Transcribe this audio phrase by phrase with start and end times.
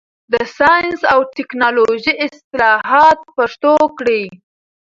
[0.33, 4.23] د ساینس او ټکنالوژۍ اصطلاحات پښتو کړئ.